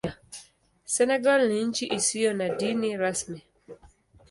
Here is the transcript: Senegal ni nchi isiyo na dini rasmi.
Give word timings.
Senegal 0.93 1.41
ni 1.49 1.57
nchi 1.67 1.85
isiyo 1.97 2.31
na 2.33 2.47
dini 2.59 2.97
rasmi. 3.01 3.41